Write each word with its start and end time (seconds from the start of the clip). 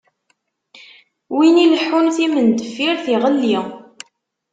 Win 1.35 1.55
ileḥḥun 1.65 2.07
timendeffirt, 2.15 3.05
iɣelli. 3.15 3.57